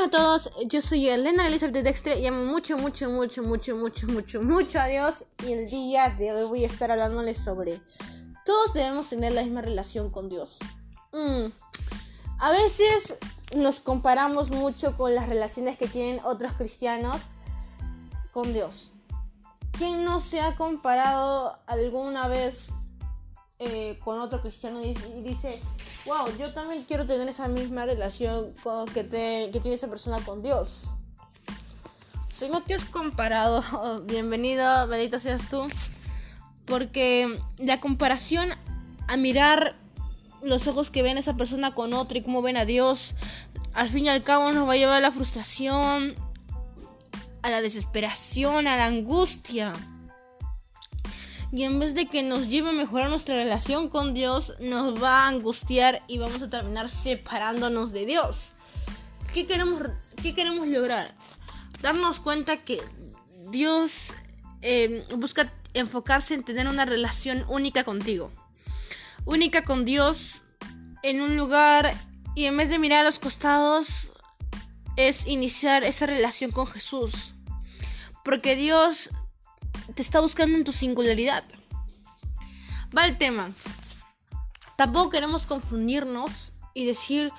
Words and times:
Hola 0.00 0.06
a 0.06 0.10
todos, 0.12 0.50
yo 0.64 0.80
soy 0.80 1.10
Elena 1.10 1.46
Elizabeth 1.46 1.84
Dextre 1.84 2.18
y 2.20 2.26
amo 2.26 2.46
mucho, 2.46 2.78
mucho, 2.78 3.10
mucho, 3.10 3.42
mucho, 3.42 3.76
mucho, 3.76 4.06
mucho, 4.06 4.40
mucho 4.40 4.80
a 4.80 4.86
Dios 4.86 5.26
y 5.46 5.52
el 5.52 5.68
día 5.68 6.08
de 6.08 6.32
hoy 6.32 6.48
voy 6.48 6.64
a 6.64 6.68
estar 6.68 6.90
hablándoles 6.90 7.36
sobre 7.36 7.82
todos 8.46 8.72
debemos 8.72 9.10
tener 9.10 9.34
la 9.34 9.42
misma 9.42 9.60
relación 9.60 10.08
con 10.08 10.30
Dios. 10.30 10.60
Mm. 11.12 11.48
A 12.38 12.50
veces 12.50 13.18
nos 13.54 13.80
comparamos 13.80 14.50
mucho 14.50 14.96
con 14.96 15.14
las 15.14 15.28
relaciones 15.28 15.76
que 15.76 15.86
tienen 15.86 16.24
otros 16.24 16.54
cristianos 16.54 17.32
con 18.32 18.54
Dios. 18.54 18.92
¿Quién 19.72 20.02
no 20.02 20.20
se 20.20 20.40
ha 20.40 20.56
comparado 20.56 21.58
alguna 21.66 22.26
vez 22.26 22.72
eh, 23.60 23.98
con 24.02 24.18
otro 24.18 24.40
cristiano 24.40 24.82
y 24.82 24.94
dice, 25.22 25.60
wow, 26.06 26.34
yo 26.38 26.52
también 26.54 26.82
quiero 26.84 27.04
tener 27.04 27.28
esa 27.28 27.46
misma 27.46 27.84
relación 27.84 28.54
que, 28.94 29.06
que 29.06 29.60
tiene 29.60 29.74
esa 29.74 29.88
persona 29.88 30.18
con 30.20 30.42
Dios. 30.42 30.90
Te 32.66 32.74
has 32.74 32.86
comparado, 32.86 33.62
bienvenido, 34.06 34.86
bendito 34.86 35.18
seas 35.18 35.46
tú. 35.50 35.68
Porque 36.64 37.38
la 37.58 37.80
comparación 37.80 38.52
a 39.06 39.16
mirar 39.18 39.76
los 40.40 40.66
ojos 40.66 40.90
que 40.90 41.02
ven 41.02 41.18
esa 41.18 41.36
persona 41.36 41.74
con 41.74 41.92
otro 41.92 42.16
y 42.16 42.22
cómo 42.22 42.40
ven 42.40 42.56
a 42.56 42.64
Dios, 42.64 43.14
al 43.74 43.90
fin 43.90 44.06
y 44.06 44.08
al 44.08 44.22
cabo 44.22 44.52
nos 44.52 44.66
va 44.66 44.72
a 44.72 44.76
llevar 44.76 44.96
a 44.96 45.00
la 45.00 45.10
frustración, 45.10 46.14
a 47.42 47.50
la 47.50 47.60
desesperación, 47.60 48.66
a 48.66 48.76
la 48.76 48.86
angustia. 48.86 49.72
Y 51.52 51.64
en 51.64 51.80
vez 51.80 51.94
de 51.94 52.06
que 52.06 52.22
nos 52.22 52.48
lleve 52.48 52.70
a 52.70 52.72
mejorar 52.72 53.10
nuestra 53.10 53.34
relación 53.34 53.88
con 53.88 54.14
Dios, 54.14 54.54
nos 54.60 55.02
va 55.02 55.24
a 55.24 55.28
angustiar 55.28 56.02
y 56.06 56.18
vamos 56.18 56.42
a 56.42 56.50
terminar 56.50 56.88
separándonos 56.88 57.92
de 57.92 58.06
Dios. 58.06 58.54
¿Qué 59.34 59.46
queremos, 59.46 59.82
qué 60.22 60.34
queremos 60.34 60.68
lograr? 60.68 61.14
Darnos 61.82 62.20
cuenta 62.20 62.58
que 62.58 62.80
Dios 63.50 64.14
em, 64.62 65.02
busca 65.16 65.52
enfocarse 65.74 66.34
en 66.34 66.44
tener 66.44 66.68
una 66.68 66.84
relación 66.84 67.44
única 67.48 67.82
contigo. 67.82 68.30
Única 69.24 69.64
con 69.64 69.84
Dios 69.84 70.42
en 71.02 71.20
un 71.20 71.36
lugar 71.36 71.94
y 72.34 72.44
en 72.44 72.56
vez 72.56 72.68
de 72.68 72.78
mirar 72.78 73.00
a 73.00 73.04
los 73.04 73.18
costados 73.18 74.12
es 74.96 75.26
iniciar 75.26 75.82
esa 75.82 76.06
relación 76.06 76.52
con 76.52 76.66
Jesús. 76.66 77.34
Porque 78.24 78.54
Dios 78.54 79.10
te 79.94 80.02
está 80.02 80.20
buscando 80.20 80.56
en 80.56 80.64
tu 80.64 80.72
singularidad. 80.72 81.44
Va 82.96 83.06
el 83.06 83.18
tema. 83.18 83.52
Tampoco 84.76 85.10
queremos 85.10 85.46
confundirnos 85.46 86.52
y 86.74 86.86
decir, 86.86 87.32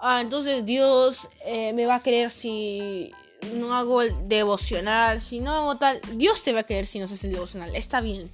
ah, 0.00 0.20
entonces 0.20 0.66
Dios 0.66 1.28
eh, 1.46 1.72
me 1.72 1.86
va 1.86 1.96
a 1.96 2.02
querer 2.02 2.30
si 2.30 3.12
no 3.54 3.74
hago 3.74 4.02
el 4.02 4.28
devocional, 4.28 5.20
si 5.20 5.40
no 5.40 5.52
hago 5.52 5.76
tal. 5.76 6.00
Dios 6.14 6.42
te 6.42 6.52
va 6.52 6.60
a 6.60 6.64
querer 6.64 6.86
si 6.86 6.98
no 6.98 7.04
haces 7.04 7.22
el 7.24 7.32
devocional, 7.32 7.74
está 7.76 8.00
bien. 8.00 8.30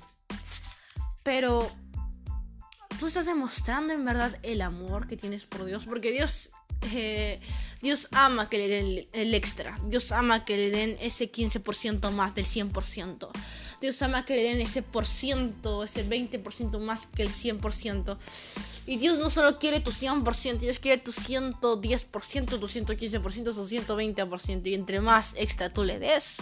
Pero 1.23 1.71
tú 2.99 3.07
estás 3.07 3.27
demostrando 3.27 3.93
en 3.93 4.05
verdad 4.05 4.39
el 4.43 4.63
amor 4.63 5.07
que 5.07 5.17
tienes 5.17 5.45
por 5.45 5.65
Dios, 5.65 5.85
porque 5.87 6.11
Dios 6.13 6.51
eh, 6.93 7.41
Dios 7.83 8.09
ama 8.13 8.49
que 8.51 8.59
le 8.59 8.69
den 8.69 9.09
el 9.13 9.35
extra. 9.35 9.79
Dios 9.87 10.13
ama 10.13 10.45
que 10.45 10.57
le 10.57 10.71
den 10.71 10.97
ese 11.01 11.33
15% 11.33 12.11
más 12.11 12.35
del 12.35 12.45
100%. 12.45 13.29
Dios 13.81 14.03
ama 14.03 14.25
que 14.27 14.37
le 14.37 14.43
den 14.43 14.61
ese 14.61 14.83
por 14.83 15.07
ciento, 15.07 15.83
ese 15.83 16.07
20% 16.07 16.79
más 16.79 17.07
que 17.07 17.23
el 17.23 17.31
100%. 17.31 18.19
Y 18.87 18.97
Dios 18.97 19.19
no 19.19 19.31
solo 19.31 19.59
quiere 19.59 19.81
tu 19.81 19.93
100%, 19.93 20.59
Dios 20.59 20.79
quiere 20.79 21.01
tu 21.01 21.13
110%, 21.13 21.61
tu 21.61 22.69
115%, 22.69 23.55
tu 23.55 23.65
120%. 23.65 24.67
Y 24.67 24.75
entre 24.75 25.01
más 25.01 25.35
extra 25.39 25.73
tú 25.73 25.85
le 25.85 25.99
des, 25.99 26.37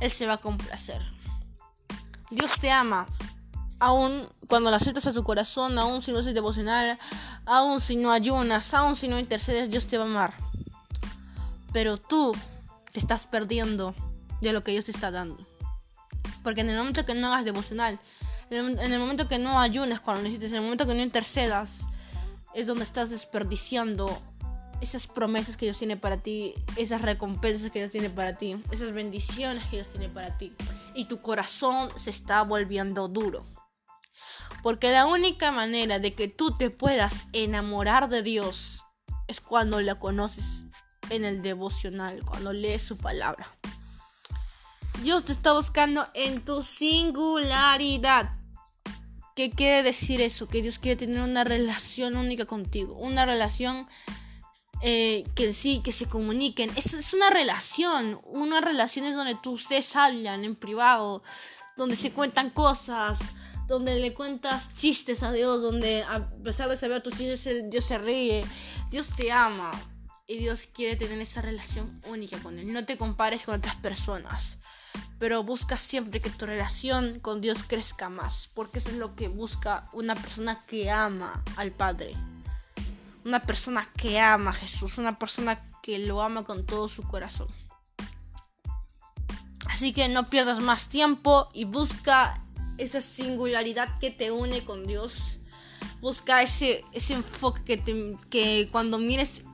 Él 0.00 0.10
se 0.10 0.26
va 0.26 0.34
a 0.34 0.40
complacer. 0.40 1.02
Dios 2.30 2.60
te 2.60 2.70
ama 2.70 3.08
aún 3.80 4.28
cuando 4.46 4.70
la 4.70 4.76
aceptas 4.76 5.06
a 5.08 5.12
tu 5.12 5.24
corazón, 5.24 5.78
aún 5.78 6.02
si 6.02 6.12
no 6.12 6.20
es 6.20 6.26
devocional, 6.26 6.98
aún 7.44 7.80
si 7.80 7.96
no 7.96 8.12
ayunas, 8.12 8.72
aún 8.74 8.94
si 8.94 9.08
no 9.08 9.18
intercedes, 9.18 9.70
Dios 9.70 9.86
te 9.86 9.98
va 9.98 10.04
a 10.04 10.06
amar. 10.06 10.49
Pero 11.72 11.96
tú 11.96 12.34
te 12.92 13.00
estás 13.00 13.26
perdiendo 13.26 13.94
de 14.40 14.52
lo 14.52 14.62
que 14.62 14.72
Dios 14.72 14.86
te 14.86 14.90
está 14.90 15.10
dando. 15.10 15.46
Porque 16.42 16.62
en 16.62 16.70
el 16.70 16.78
momento 16.78 17.04
que 17.04 17.14
no 17.14 17.28
hagas 17.28 17.44
devocional, 17.44 17.98
en 18.50 18.78
el 18.78 18.98
momento 18.98 19.28
que 19.28 19.38
no 19.38 19.60
ayunes 19.60 20.00
cuando 20.00 20.22
necesites, 20.22 20.50
en 20.50 20.56
el 20.56 20.62
momento 20.62 20.86
que 20.86 20.94
no 20.94 21.02
intercedas, 21.02 21.86
es 22.54 22.66
donde 22.66 22.82
estás 22.82 23.10
desperdiciando 23.10 24.18
esas 24.80 25.06
promesas 25.06 25.56
que 25.56 25.66
Dios 25.66 25.78
tiene 25.78 25.96
para 25.96 26.16
ti, 26.16 26.54
esas 26.76 27.02
recompensas 27.02 27.70
que 27.70 27.80
Dios 27.80 27.90
tiene 27.90 28.10
para 28.10 28.36
ti, 28.36 28.56
esas 28.70 28.92
bendiciones 28.92 29.64
que 29.64 29.76
Dios 29.76 29.88
tiene 29.88 30.08
para 30.08 30.36
ti. 30.36 30.54
Y 30.94 31.04
tu 31.04 31.20
corazón 31.20 31.90
se 31.96 32.10
está 32.10 32.42
volviendo 32.42 33.08
duro. 33.08 33.44
Porque 34.62 34.90
la 34.90 35.06
única 35.06 35.52
manera 35.52 35.98
de 35.98 36.14
que 36.14 36.28
tú 36.28 36.56
te 36.56 36.70
puedas 36.70 37.26
enamorar 37.32 38.08
de 38.08 38.22
Dios 38.22 38.84
es 39.28 39.40
cuando 39.40 39.80
la 39.80 39.98
conoces 39.98 40.66
en 41.10 41.24
el 41.24 41.42
devocional, 41.42 42.24
cuando 42.24 42.52
lees 42.52 42.82
su 42.82 42.96
palabra. 42.96 43.50
Dios 45.02 45.24
te 45.24 45.32
está 45.32 45.52
buscando 45.54 46.06
en 46.14 46.44
tu 46.44 46.62
singularidad. 46.62 48.32
¿Qué 49.34 49.50
quiere 49.50 49.82
decir 49.82 50.20
eso? 50.20 50.46
Que 50.48 50.60
Dios 50.60 50.78
quiere 50.78 50.96
tener 50.96 51.22
una 51.22 51.44
relación 51.44 52.16
única 52.16 52.44
contigo. 52.44 52.94
Una 52.94 53.24
relación 53.24 53.88
eh, 54.82 55.24
que 55.34 55.52
sí, 55.54 55.80
que 55.82 55.92
se 55.92 56.06
comuniquen. 56.06 56.70
Es, 56.76 56.92
es 56.92 57.14
una 57.14 57.30
relación. 57.30 58.20
Una 58.24 58.60
relación 58.60 59.06
es 59.06 59.14
donde 59.14 59.36
tú, 59.36 59.52
ustedes 59.52 59.96
hablan 59.96 60.44
en 60.44 60.54
privado. 60.54 61.22
Donde 61.76 61.96
se 61.96 62.12
cuentan 62.12 62.50
cosas 62.50 63.20
donde 63.66 63.94
le 64.00 64.12
cuentas 64.12 64.74
chistes 64.74 65.22
a 65.22 65.30
Dios, 65.30 65.62
donde 65.62 66.02
a 66.02 66.28
pesar 66.42 66.68
de 66.68 66.76
saber 66.76 67.04
tus 67.04 67.14
chistes, 67.16 67.70
Dios 67.70 67.84
se 67.84 67.98
ríe, 67.98 68.44
Dios 68.90 69.12
te 69.14 69.30
ama 69.30 69.70
y 70.30 70.38
Dios 70.38 70.68
quiere 70.72 70.94
tener 70.94 71.20
esa 71.20 71.42
relación 71.42 72.00
única 72.06 72.38
con 72.38 72.56
Él. 72.56 72.72
No 72.72 72.84
te 72.84 72.96
compares 72.96 73.42
con 73.42 73.56
otras 73.56 73.74
personas, 73.74 74.58
pero 75.18 75.42
busca 75.42 75.76
siempre 75.76 76.20
que 76.20 76.30
tu 76.30 76.46
relación 76.46 77.18
con 77.18 77.40
Dios 77.40 77.64
crezca 77.64 78.08
más, 78.08 78.48
porque 78.54 78.78
eso 78.78 78.90
es 78.90 78.96
lo 78.96 79.16
que 79.16 79.26
busca 79.26 79.86
una 79.92 80.14
persona 80.14 80.64
que 80.68 80.88
ama 80.88 81.42
al 81.56 81.72
Padre. 81.72 82.14
Una 83.24 83.42
persona 83.42 83.90
que 83.96 84.20
ama 84.20 84.50
a 84.50 84.52
Jesús, 84.52 84.98
una 84.98 85.18
persona 85.18 85.64
que 85.82 85.98
lo 85.98 86.22
ama 86.22 86.44
con 86.44 86.64
todo 86.64 86.88
su 86.88 87.02
corazón. 87.02 87.48
Así 89.66 89.92
que 89.92 90.08
no 90.08 90.30
pierdas 90.30 90.60
más 90.60 90.88
tiempo 90.88 91.48
y 91.52 91.64
busca 91.64 92.40
esa 92.78 93.00
singularidad 93.00 93.98
que 93.98 94.12
te 94.12 94.30
une 94.30 94.64
con 94.64 94.86
Dios. 94.86 95.38
Busca 96.00 96.40
ese, 96.40 96.84
ese 96.92 97.14
enfoque 97.14 97.62
que, 97.64 98.16
que 98.30 98.68
cuando 98.70 98.96
mires 98.96 99.44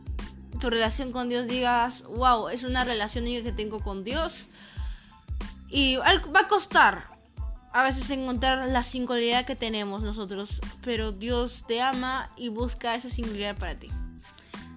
tu 0.57 0.71
relación 0.71 1.13
con 1.13 1.29
Dios 1.29 1.47
digas, 1.47 2.05
wow, 2.05 2.49
es 2.49 2.65
una 2.65 2.85
relación 2.85 3.25
única 3.25 3.45
que 3.45 3.53
tengo 3.53 3.81
con 3.81 4.05
Dios. 4.05 4.49
Y 5.69 5.97
va 5.97 6.41
a 6.41 6.49
costar 6.49 7.17
a 7.73 7.83
veces 7.83 8.09
encontrar 8.11 8.67
la 8.69 8.83
singularidad 8.83 9.45
que 9.45 9.55
tenemos 9.55 10.03
nosotros, 10.03 10.61
pero 10.83 11.13
Dios 11.13 11.65
te 11.67 11.83
ama 11.83 12.31
y 12.37 12.49
busca 12.49 12.95
esa 12.95 13.11
singularidad 13.11 13.57
para 13.57 13.75
ti. 13.75 13.91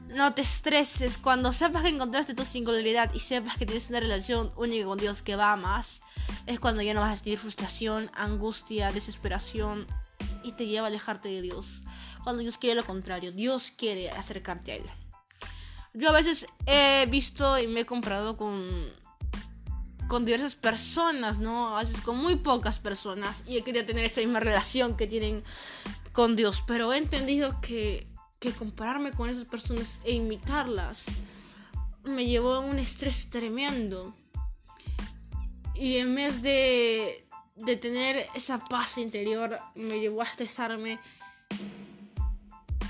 No 0.09 0.33
te 0.33 0.41
estreses 0.41 1.17
cuando 1.17 1.53
sepas 1.53 1.83
que 1.83 1.89
encontraste 1.89 2.33
tu 2.33 2.43
singularidad 2.43 3.13
y 3.13 3.19
sepas 3.19 3.57
que 3.57 3.65
tienes 3.65 3.89
una 3.89 3.99
relación 3.99 4.51
única 4.57 4.85
con 4.85 4.97
Dios 4.97 5.21
que 5.21 5.35
va 5.35 5.55
más. 5.55 6.01
Es 6.47 6.59
cuando 6.59 6.81
ya 6.81 6.93
no 6.93 7.01
vas 7.01 7.13
a 7.13 7.15
sentir 7.15 7.37
frustración, 7.37 8.09
angustia, 8.15 8.91
desesperación 8.91 9.85
y 10.43 10.53
te 10.53 10.65
lleva 10.65 10.87
a 10.87 10.89
alejarte 10.89 11.29
de 11.29 11.41
Dios. 11.41 11.83
Cuando 12.23 12.41
Dios 12.41 12.57
quiere 12.57 12.75
lo 12.75 12.85
contrario, 12.85 13.31
Dios 13.31 13.71
quiere 13.71 14.09
acercarte 14.09 14.71
a 14.71 14.75
Él. 14.75 14.83
Yo 15.93 16.09
a 16.09 16.13
veces 16.13 16.47
he 16.65 17.05
visto 17.09 17.57
y 17.59 17.67
me 17.67 17.81
he 17.81 17.85
comprado 17.85 18.37
con 18.37 18.97
con 20.07 20.25
diversas 20.25 20.55
personas, 20.55 21.39
¿no? 21.39 21.77
A 21.77 21.83
veces 21.83 22.01
con 22.01 22.17
muy 22.17 22.35
pocas 22.35 22.79
personas 22.79 23.43
y 23.45 23.57
he 23.57 23.63
querido 23.63 23.85
tener 23.85 24.05
esa 24.05 24.21
misma 24.21 24.39
relación 24.39 24.97
que 24.97 25.05
tienen 25.05 25.43
con 26.13 26.35
Dios, 26.35 26.63
pero 26.65 26.91
he 26.93 26.97
entendido 26.97 27.61
que 27.61 28.07
que 28.39 28.51
compararme 28.53 29.11
con 29.11 29.29
esas 29.29 29.45
personas 29.45 30.01
e 30.05 30.13
imitarlas 30.13 31.07
me 32.03 32.25
llevó 32.25 32.53
a 32.53 32.59
un 32.59 32.79
estrés 32.79 33.29
tremendo. 33.29 34.15
Y 35.75 35.97
en 35.97 36.15
vez 36.15 36.41
de, 36.41 37.27
de 37.55 37.75
tener 37.75 38.25
esa 38.35 38.59
paz 38.65 38.97
interior, 38.97 39.59
me 39.75 39.99
llevó 39.99 40.21
a 40.21 40.25
estresarme. 40.25 40.99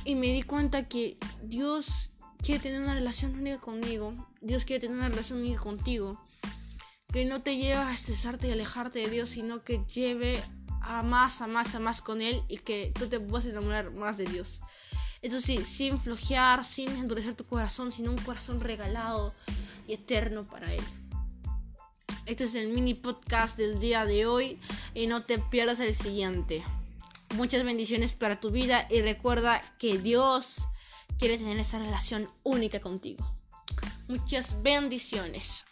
Y 0.06 0.16
me 0.16 0.28
di 0.28 0.44
cuenta 0.44 0.88
que 0.88 1.18
Dios 1.44 2.12
quiere 2.42 2.60
tener 2.62 2.82
una 2.82 2.94
relación 2.94 3.36
única 3.36 3.60
conmigo. 3.60 4.14
Dios 4.42 4.66
quiere 4.66 4.82
tener 4.82 4.98
una 4.98 5.10
relación 5.10 5.40
única 5.40 5.62
contigo. 5.62 6.26
Que 7.12 7.26
no 7.26 7.42
te 7.42 7.58
lleve 7.58 7.76
a 7.76 7.94
estresarte 7.94 8.48
y 8.48 8.52
alejarte 8.52 9.00
de 9.00 9.10
Dios, 9.10 9.30
sino 9.30 9.64
que 9.64 9.82
lleve 9.86 10.42
a 10.82 11.02
más, 11.02 11.42
a 11.42 11.48
más, 11.48 11.76
a 11.76 11.80
más 11.80 12.02
con 12.02 12.22
Él 12.22 12.44
y 12.48 12.58
que 12.58 12.92
tú 12.98 13.08
te 13.08 13.20
puedas 13.20 13.46
enamorar 13.46 13.92
más 13.92 14.18
de 14.18 14.26
Dios. 14.26 14.62
Eso 15.22 15.42
sí, 15.42 15.64
sin 15.64 16.00
flojear, 16.00 16.64
sin 16.64 16.90
endurecer 16.90 17.34
tu 17.34 17.46
corazón, 17.46 17.92
sino 17.92 18.12
un 18.12 18.18
corazón 18.18 18.62
regalado 18.62 19.34
y 19.88 19.94
eterno 19.94 20.46
para 20.46 20.74
Él. 20.74 20.84
Este 22.26 22.44
es 22.44 22.56
el 22.56 22.70
mini 22.70 22.94
podcast 22.94 23.58
del 23.58 23.80
día 23.80 24.06
de 24.06 24.28
hoy 24.28 24.60
y 24.94 25.08
no 25.08 25.24
te 25.24 25.40
pierdas 25.40 25.80
el 25.80 25.96
siguiente. 25.96 26.64
Muchas 27.36 27.64
bendiciones 27.64 28.14
para 28.14 28.40
tu 28.40 28.52
vida 28.52 28.88
y 28.90 29.02
recuerda 29.02 29.62
que 29.80 29.98
Dios 29.98 30.68
quiere 31.20 31.38
tener 31.38 31.60
esa 31.60 31.78
relación 31.78 32.28
única 32.44 32.80
contigo. 32.80 33.24
Muchas 34.08 34.64
bendiciones. 34.64 35.66